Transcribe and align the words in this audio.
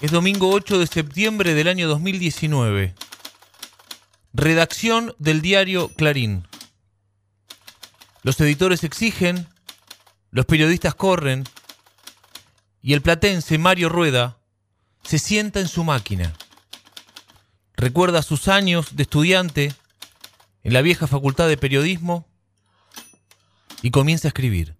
Es 0.00 0.10
domingo 0.10 0.50
8 0.50 0.80
de 0.80 0.86
septiembre 0.88 1.54
del 1.54 1.68
año 1.68 1.86
2019. 1.86 2.94
Redacción 4.32 5.14
del 5.18 5.40
diario 5.40 5.88
Clarín. 5.88 6.48
Los 8.22 8.40
editores 8.40 8.82
exigen, 8.82 9.46
los 10.30 10.46
periodistas 10.46 10.96
corren 10.96 11.44
y 12.82 12.92
el 12.94 13.02
platense 13.02 13.56
Mario 13.56 13.88
Rueda 13.88 14.36
se 15.04 15.20
sienta 15.20 15.60
en 15.60 15.68
su 15.68 15.84
máquina. 15.84 16.34
Recuerda 17.76 18.22
sus 18.22 18.48
años 18.48 18.96
de 18.96 19.04
estudiante 19.04 19.72
en 20.64 20.72
la 20.72 20.82
vieja 20.82 21.06
facultad 21.06 21.46
de 21.46 21.56
periodismo 21.56 22.26
y 23.80 23.92
comienza 23.92 24.26
a 24.26 24.30
escribir. 24.30 24.74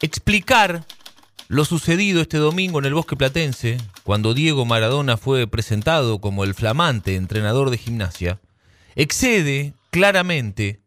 Explicar 0.00 0.86
lo 1.52 1.66
sucedido 1.66 2.22
este 2.22 2.38
domingo 2.38 2.78
en 2.78 2.86
el 2.86 2.94
Bosque 2.94 3.14
Platense, 3.14 3.76
cuando 4.04 4.32
Diego 4.32 4.64
Maradona 4.64 5.18
fue 5.18 5.46
presentado 5.46 6.18
como 6.18 6.44
el 6.44 6.54
flamante 6.54 7.14
entrenador 7.14 7.68
de 7.68 7.76
gimnasia, 7.76 8.40
excede 8.94 9.74
claramente 9.90 10.80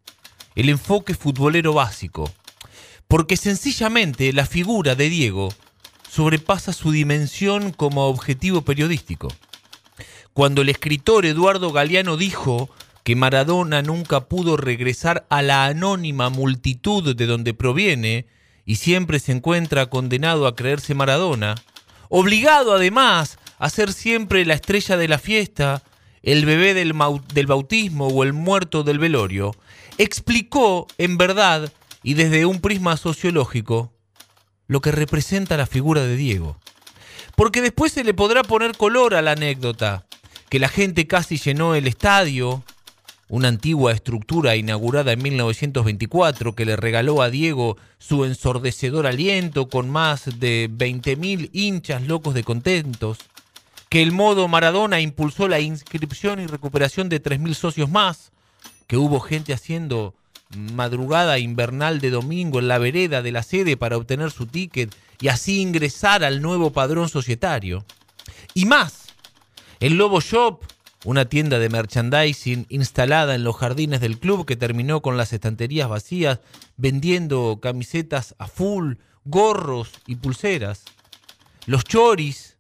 el 0.56 0.70
enfoque 0.70 1.14
futbolero 1.14 1.74
básico, 1.74 2.34
porque 3.08 3.38
sencillamente 3.38 4.34
la 4.34 4.48
figura 4.48 4.96
de 4.96 5.08
Diego 5.08 5.54
sobrepasa 6.10 6.74
su 6.74 6.90
dimensión 6.90 7.72
como 7.72 8.08
objetivo 8.08 8.64
periodístico. 8.64 9.28
Cuando 10.34 10.64
el 10.64 10.70
escritor 10.70 11.28
Eduardo 11.28 11.72
Galeano 11.74 12.18
dijo 12.18 12.72
que 13.04 13.16
Maradona 13.16 13.84
nunca 13.84 14.22
pudo 14.22 14.58
regresar 14.58 15.28
a 15.30 15.44
la 15.44 15.66
anónima 15.66 16.32
multitud 16.32 17.16
de 17.16 17.28
donde 17.28 17.54
proviene, 17.54 18.26
y 18.66 18.76
siempre 18.76 19.20
se 19.20 19.32
encuentra 19.32 19.86
condenado 19.88 20.48
a 20.48 20.56
creerse 20.56 20.96
Maradona, 20.96 21.56
obligado 22.10 22.74
además 22.74 23.38
a 23.60 23.70
ser 23.70 23.94
siempre 23.94 24.46
la 24.46 24.56
estrella 24.56 24.98
de 24.98 25.08
la 25.08 25.20
fiesta, 25.20 25.84
el 26.24 26.46
bebé 26.46 26.74
del, 26.74 26.94
del, 27.34 27.48
bautismo 27.48 28.08
o 28.08 28.24
el 28.24 28.34
muerto 28.34 28.84
del 28.84 29.00
velorio, 29.00 29.56
explicó 29.98 30.88
en 30.98 31.18
verdad 31.18 31.72
y 32.04 32.16
desde 32.16 32.46
un 32.46 32.60
prisma 32.60 32.98
sociológico 32.98 33.94
lo 34.68 34.82
que 34.82 34.92
representa 34.92 35.58
la 35.58 35.68
figura 35.68 36.02
de 36.02 36.16
Diego. 36.16 36.58
Porque 37.36 37.62
después 37.62 37.92
se 37.92 38.04
le 38.04 38.14
podrá 38.14 38.44
poner 38.44 38.76
color 38.76 39.14
a 39.14 39.22
la 39.22 39.32
anécdota, 39.34 40.06
que 40.50 40.60
la 40.60 40.70
gente 40.70 41.06
casi 41.06 41.38
llenó 41.38 41.76
el 41.76 41.88
estadio, 41.88 42.64
una 43.28 43.48
antigua 43.48 43.92
estructura 43.92 44.56
inaugurada 44.56 45.12
en 45.14 45.24
1924 45.24 46.54
que 46.54 46.66
le 46.66 46.76
regaló 46.76 47.22
a 47.22 47.30
Diego 47.30 47.78
su 47.98 48.26
ensordecedor 48.26 49.08
aliento 49.08 49.68
con 49.68 49.90
más 49.90 50.40
de 50.40 50.70
20.000 50.70 51.50
hinchas 51.52 52.04
locos 52.04 52.34
de 52.34 52.44
contentos, 52.44 53.18
que 53.90 54.04
el 54.04 54.12
modo 54.12 54.48
Maradona 54.48 55.02
impulsó 55.02 55.48
la 55.48 55.60
inscripción 55.60 56.40
y 56.40 56.48
recuperación 56.48 57.10
de 57.10 57.22
3.000 57.22 57.54
socios 57.56 57.90
más, 57.90 58.32
que 58.88 58.98
hubo 58.98 59.20
gente 59.20 59.54
haciendo 59.54 60.14
madrugada 60.56 61.40
invernal 61.40 62.00
de 62.00 62.12
domingo 62.12 62.60
en 62.60 62.68
la 62.68 62.78
vereda 62.78 63.22
de 63.22 63.32
la 63.32 63.42
sede 63.42 63.78
para 63.78 63.98
obtener 63.98 64.32
su 64.32 64.46
ticket 64.46 64.96
y 65.20 65.30
así 65.30 65.62
ingresar 65.62 66.24
al 66.24 66.42
nuevo 66.42 66.72
padrón 66.72 67.10
societario. 67.10 67.84
Y 68.54 68.66
más, 68.66 69.08
el 69.80 69.96
Lobo 69.96 70.22
Shop 70.22 70.62
una 71.06 71.26
tienda 71.26 71.60
de 71.60 71.70
merchandising 71.70 72.66
instalada 72.68 73.36
en 73.36 73.44
los 73.44 73.56
jardines 73.56 74.02
del 74.02 74.20
club 74.20 74.46
que 74.46 74.56
terminó 74.56 75.02
con 75.02 75.18
las 75.18 75.32
estanterías 75.34 75.88
vacías 75.88 76.40
vendiendo 76.78 77.60
camisetas 77.62 78.36
a 78.40 78.48
full, 78.48 78.96
gorros 79.24 79.92
y 80.08 80.16
pulseras. 80.16 80.84
Los 81.68 81.84
choris 81.84 82.58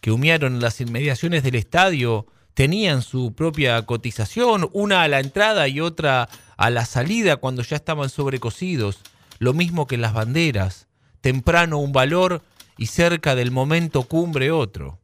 que 0.00 0.12
humearon 0.12 0.54
en 0.54 0.60
las 0.60 0.80
inmediaciones 0.80 1.42
del 1.42 1.56
estadio 1.56 2.26
tenían 2.54 3.02
su 3.02 3.34
propia 3.34 3.84
cotización, 3.84 4.70
una 4.72 5.02
a 5.02 5.08
la 5.08 5.18
entrada 5.18 5.66
y 5.66 5.80
otra 5.80 6.28
a 6.56 6.70
la 6.70 6.86
salida 6.86 7.38
cuando 7.38 7.62
ya 7.62 7.74
estaban 7.74 8.08
sobrecocidos, 8.08 9.00
lo 9.40 9.52
mismo 9.52 9.88
que 9.88 9.96
las 9.96 10.14
banderas, 10.14 10.86
temprano 11.20 11.78
un 11.78 11.92
valor 11.92 12.42
y 12.78 12.86
cerca 12.86 13.34
del 13.34 13.50
momento 13.50 14.04
cumbre 14.04 14.52
otro 14.52 14.99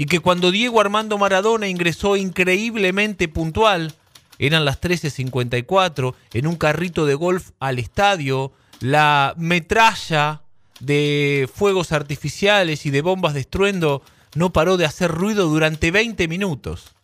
y 0.00 0.06
que 0.06 0.20
cuando 0.20 0.50
Diego 0.50 0.80
Armando 0.80 1.18
Maradona 1.18 1.68
ingresó 1.68 2.16
increíblemente 2.16 3.28
puntual, 3.28 3.92
eran 4.38 4.64
las 4.64 4.80
13.54, 4.80 6.14
en 6.32 6.46
un 6.46 6.56
carrito 6.56 7.04
de 7.04 7.14
golf 7.14 7.50
al 7.60 7.78
estadio, 7.78 8.50
la 8.80 9.34
metralla 9.36 10.40
de 10.78 11.50
fuegos 11.54 11.92
artificiales 11.92 12.86
y 12.86 12.90
de 12.90 13.02
bombas 13.02 13.34
de 13.34 13.40
estruendo 13.40 14.00
no 14.34 14.54
paró 14.54 14.78
de 14.78 14.86
hacer 14.86 15.10
ruido 15.10 15.50
durante 15.50 15.90
20 15.90 16.28
minutos. 16.28 16.94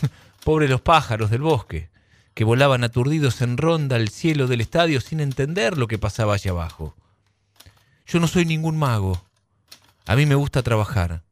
Pobres 0.44 0.70
los 0.70 0.82
pájaros 0.82 1.30
del 1.30 1.42
bosque, 1.42 1.88
que 2.34 2.44
volaban 2.44 2.84
aturdidos 2.84 3.42
en 3.42 3.56
ronda 3.56 3.96
al 3.96 4.08
cielo 4.08 4.46
del 4.46 4.60
estadio 4.60 5.00
sin 5.00 5.18
entender 5.18 5.76
lo 5.76 5.88
que 5.88 5.98
pasaba 5.98 6.34
allá 6.34 6.52
abajo. 6.52 6.94
Yo 8.06 8.20
no 8.20 8.28
soy 8.28 8.44
ningún 8.44 8.78
mago. 8.78 9.20
A 10.06 10.14
mí 10.14 10.26
me 10.26 10.36
gusta 10.36 10.62
trabajar. 10.62 11.24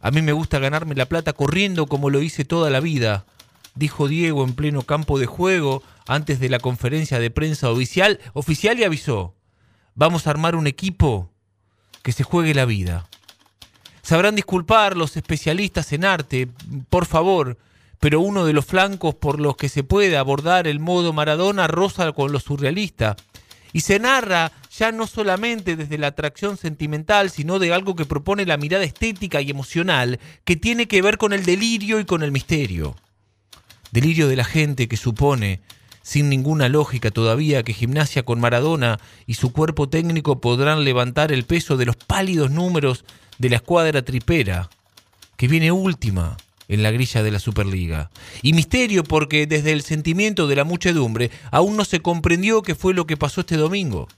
A 0.00 0.10
mí 0.10 0.22
me 0.22 0.32
gusta 0.32 0.58
ganarme 0.58 0.94
la 0.94 1.06
plata 1.06 1.32
corriendo 1.32 1.86
como 1.86 2.10
lo 2.10 2.22
hice 2.22 2.44
toda 2.44 2.70
la 2.70 2.80
vida, 2.80 3.26
dijo 3.74 4.08
Diego 4.08 4.44
en 4.44 4.54
pleno 4.54 4.82
campo 4.82 5.18
de 5.18 5.26
juego 5.26 5.82
antes 6.06 6.40
de 6.40 6.48
la 6.48 6.58
conferencia 6.58 7.18
de 7.18 7.30
prensa 7.30 7.70
oficial, 7.70 8.18
oficial 8.32 8.78
y 8.78 8.84
avisó, 8.84 9.34
vamos 9.94 10.26
a 10.26 10.30
armar 10.30 10.56
un 10.56 10.66
equipo 10.66 11.30
que 12.02 12.12
se 12.12 12.24
juegue 12.24 12.54
la 12.54 12.64
vida. 12.64 13.06
Sabrán 14.02 14.34
disculpar 14.34 14.96
los 14.96 15.16
especialistas 15.16 15.92
en 15.92 16.04
arte, 16.04 16.48
por 16.88 17.04
favor, 17.04 17.58
pero 17.98 18.20
uno 18.20 18.46
de 18.46 18.54
los 18.54 18.64
flancos 18.64 19.14
por 19.14 19.38
los 19.38 19.56
que 19.56 19.68
se 19.68 19.84
puede 19.84 20.16
abordar 20.16 20.66
el 20.66 20.80
modo 20.80 21.12
Maradona 21.12 21.66
rosa 21.66 22.10
con 22.12 22.32
lo 22.32 22.40
surrealista. 22.40 23.16
Y 23.72 23.82
se 23.82 23.98
narra 23.98 24.52
ya 24.80 24.92
no 24.92 25.06
solamente 25.06 25.76
desde 25.76 25.98
la 25.98 26.06
atracción 26.06 26.56
sentimental, 26.56 27.28
sino 27.28 27.58
de 27.58 27.70
algo 27.74 27.94
que 27.94 28.06
propone 28.06 28.46
la 28.46 28.56
mirada 28.56 28.82
estética 28.82 29.42
y 29.42 29.50
emocional, 29.50 30.18
que 30.46 30.56
tiene 30.56 30.88
que 30.88 31.02
ver 31.02 31.18
con 31.18 31.34
el 31.34 31.44
delirio 31.44 32.00
y 32.00 32.06
con 32.06 32.22
el 32.22 32.32
misterio. 32.32 32.96
Delirio 33.92 34.26
de 34.26 34.36
la 34.36 34.44
gente 34.44 34.88
que 34.88 34.96
supone, 34.96 35.60
sin 36.00 36.30
ninguna 36.30 36.70
lógica 36.70 37.10
todavía, 37.10 37.62
que 37.62 37.74
gimnasia 37.74 38.22
con 38.22 38.40
Maradona 38.40 38.98
y 39.26 39.34
su 39.34 39.52
cuerpo 39.52 39.90
técnico 39.90 40.40
podrán 40.40 40.82
levantar 40.82 41.30
el 41.30 41.44
peso 41.44 41.76
de 41.76 41.84
los 41.84 41.96
pálidos 41.96 42.50
números 42.50 43.04
de 43.36 43.50
la 43.50 43.56
escuadra 43.56 44.00
tripera, 44.00 44.70
que 45.36 45.46
viene 45.46 45.72
última 45.72 46.38
en 46.68 46.82
la 46.82 46.90
grilla 46.90 47.22
de 47.22 47.30
la 47.30 47.38
Superliga. 47.38 48.10
Y 48.40 48.54
misterio 48.54 49.04
porque 49.04 49.46
desde 49.46 49.72
el 49.72 49.82
sentimiento 49.82 50.46
de 50.46 50.56
la 50.56 50.64
muchedumbre 50.64 51.30
aún 51.50 51.76
no 51.76 51.84
se 51.84 52.00
comprendió 52.00 52.62
qué 52.62 52.74
fue 52.74 52.94
lo 52.94 53.06
que 53.06 53.18
pasó 53.18 53.42
este 53.42 53.58
domingo. 53.58 54.08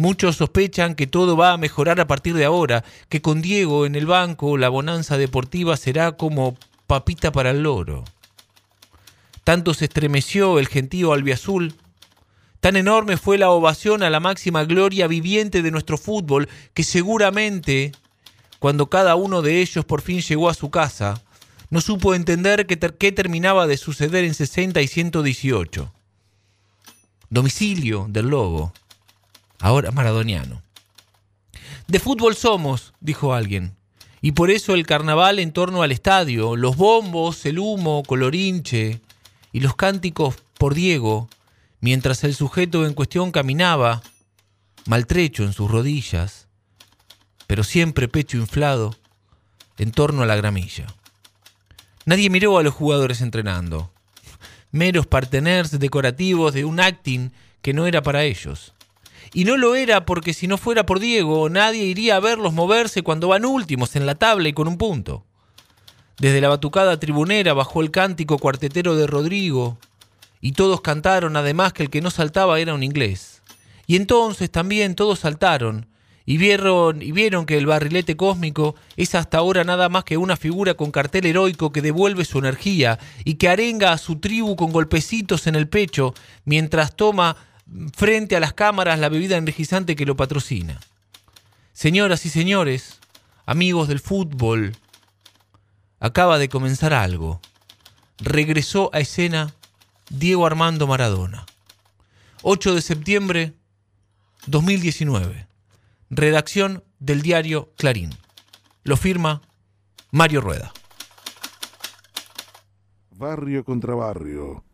Muchos 0.00 0.36
sospechan 0.36 0.94
que 0.94 1.08
todo 1.08 1.36
va 1.36 1.52
a 1.52 1.56
mejorar 1.56 2.00
a 2.00 2.06
partir 2.06 2.34
de 2.34 2.44
ahora, 2.44 2.84
que 3.08 3.20
con 3.20 3.42
Diego 3.42 3.84
en 3.84 3.96
el 3.96 4.06
banco 4.06 4.56
la 4.56 4.68
bonanza 4.68 5.18
deportiva 5.18 5.76
será 5.76 6.12
como 6.12 6.56
papita 6.86 7.32
para 7.32 7.50
el 7.50 7.64
loro. 7.64 8.04
Tanto 9.42 9.74
se 9.74 9.86
estremeció 9.86 10.60
el 10.60 10.68
gentío 10.68 11.12
albiazul, 11.12 11.74
tan 12.60 12.76
enorme 12.76 13.16
fue 13.16 13.38
la 13.38 13.50
ovación 13.50 14.04
a 14.04 14.10
la 14.10 14.20
máxima 14.20 14.62
gloria 14.62 15.08
viviente 15.08 15.62
de 15.62 15.72
nuestro 15.72 15.98
fútbol, 15.98 16.48
que 16.74 16.84
seguramente, 16.84 17.90
cuando 18.60 18.88
cada 18.88 19.16
uno 19.16 19.42
de 19.42 19.60
ellos 19.60 19.84
por 19.84 20.00
fin 20.00 20.20
llegó 20.20 20.48
a 20.48 20.54
su 20.54 20.70
casa, 20.70 21.20
no 21.70 21.80
supo 21.80 22.14
entender 22.14 22.68
qué, 22.68 23.10
terminaba 23.10 23.66
de 23.66 23.76
suceder 23.76 24.24
en 24.24 24.34
60 24.34 24.80
y 24.80 24.86
118. 24.86 25.92
Domicilio 27.30 28.06
del 28.08 28.28
lobo, 28.28 28.72
ahora 29.58 29.90
maradoniano. 29.90 30.62
De 31.86 31.98
fútbol 31.98 32.36
somos, 32.36 32.92
dijo 33.00 33.34
alguien, 33.34 33.76
y 34.20 34.32
por 34.32 34.50
eso 34.50 34.74
el 34.74 34.86
carnaval 34.86 35.38
en 35.38 35.52
torno 35.52 35.82
al 35.82 35.92
estadio, 35.92 36.56
los 36.56 36.76
bombos, 36.76 37.46
el 37.46 37.58
humo, 37.58 38.02
colorinche 38.04 39.00
y 39.52 39.60
los 39.60 39.76
cánticos 39.76 40.36
por 40.58 40.74
Diego, 40.74 41.28
mientras 41.80 42.24
el 42.24 42.34
sujeto 42.34 42.84
en 42.84 42.94
cuestión 42.94 43.30
caminaba, 43.30 44.02
maltrecho 44.86 45.44
en 45.44 45.52
sus 45.52 45.70
rodillas, 45.70 46.48
pero 47.46 47.64
siempre 47.64 48.08
pecho 48.08 48.36
inflado, 48.36 48.96
en 49.78 49.92
torno 49.92 50.22
a 50.22 50.26
la 50.26 50.36
gramilla. 50.36 50.86
Nadie 52.04 52.30
miró 52.30 52.58
a 52.58 52.62
los 52.62 52.74
jugadores 52.74 53.20
entrenando. 53.20 53.92
Meros 54.72 55.06
parteners 55.06 55.78
decorativos 55.78 56.52
de 56.52 56.64
un 56.64 56.80
acting 56.80 57.30
que 57.62 57.72
no 57.72 57.86
era 57.86 58.02
para 58.02 58.24
ellos. 58.24 58.74
Y 59.32 59.44
no 59.44 59.56
lo 59.56 59.74
era 59.74 60.04
porque 60.04 60.34
si 60.34 60.46
no 60.46 60.58
fuera 60.58 60.86
por 60.86 61.00
Diego, 61.00 61.48
nadie 61.48 61.84
iría 61.84 62.16
a 62.16 62.20
verlos 62.20 62.52
moverse 62.52 63.02
cuando 63.02 63.28
van 63.28 63.44
últimos 63.44 63.96
en 63.96 64.06
la 64.06 64.14
tabla 64.14 64.48
y 64.48 64.52
con 64.52 64.68
un 64.68 64.78
punto. 64.78 65.24
Desde 66.18 66.40
la 66.40 66.48
batucada 66.48 66.98
tribunera 66.98 67.54
bajó 67.54 67.80
el 67.80 67.90
cántico 67.90 68.38
cuartetero 68.38 68.96
de 68.96 69.06
Rodrigo, 69.06 69.78
y 70.40 70.52
todos 70.52 70.80
cantaron 70.80 71.36
además 71.36 71.72
que 71.72 71.84
el 71.84 71.90
que 71.90 72.00
no 72.00 72.10
saltaba 72.10 72.58
era 72.58 72.74
un 72.74 72.82
inglés. 72.82 73.42
Y 73.86 73.96
entonces 73.96 74.50
también 74.50 74.94
todos 74.94 75.20
saltaron, 75.20 75.86
y 76.26 76.36
vieron, 76.36 77.00
y 77.00 77.12
vieron 77.12 77.46
que 77.46 77.56
el 77.56 77.66
barrilete 77.66 78.16
cósmico 78.16 78.74
es 78.96 79.14
hasta 79.14 79.38
ahora 79.38 79.64
nada 79.64 79.88
más 79.88 80.04
que 80.04 80.16
una 80.16 80.36
figura 80.36 80.74
con 80.74 80.90
cartel 80.90 81.24
heroico 81.24 81.72
que 81.72 81.80
devuelve 81.80 82.24
su 82.24 82.38
energía 82.38 82.98
y 83.24 83.34
que 83.34 83.48
arenga 83.48 83.92
a 83.92 83.98
su 83.98 84.16
tribu 84.16 84.54
con 84.54 84.70
golpecitos 84.70 85.46
en 85.46 85.54
el 85.54 85.68
pecho 85.68 86.12
mientras 86.44 86.96
toma 86.96 87.36
frente 87.94 88.36
a 88.36 88.40
las 88.40 88.52
cámaras 88.52 88.98
la 88.98 89.08
bebida 89.08 89.36
energizante 89.36 89.96
que 89.96 90.06
lo 90.06 90.16
patrocina. 90.16 90.80
Señoras 91.72 92.26
y 92.26 92.30
señores, 92.30 92.98
amigos 93.46 93.88
del 93.88 94.00
fútbol, 94.00 94.76
acaba 96.00 96.38
de 96.38 96.48
comenzar 96.48 96.92
algo. 96.92 97.40
Regresó 98.18 98.90
a 98.92 99.00
escena 99.00 99.54
Diego 100.10 100.46
Armando 100.46 100.86
Maradona. 100.86 101.46
8 102.42 102.74
de 102.74 102.82
septiembre 102.82 103.54
2019. 104.46 105.46
Redacción 106.10 106.82
del 106.98 107.22
diario 107.22 107.72
Clarín. 107.76 108.10
Lo 108.82 108.96
firma 108.96 109.42
Mario 110.10 110.40
Rueda. 110.40 110.72
Barrio 113.10 113.64
contra 113.64 113.94
barrio. 113.94 114.64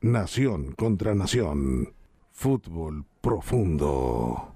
Nación 0.00 0.72
contra 0.72 1.14
nación. 1.14 1.94
Fútbol 2.42 3.04
profundo. 3.20 4.51